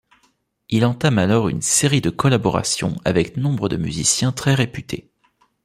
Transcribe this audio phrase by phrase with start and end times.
[0.69, 5.11] Il entame alors une série de collaborations avec nombre de musiciens très réputés.